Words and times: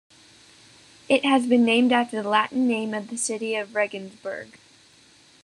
It 1.07 1.23
has 1.25 1.45
been 1.45 1.63
named 1.63 1.91
after 1.91 2.23
the 2.23 2.27
Latin 2.29 2.67
name 2.67 2.95
of 2.95 3.09
the 3.09 3.19
city 3.19 3.53
of 3.55 3.75
Regensburg. 3.75 4.57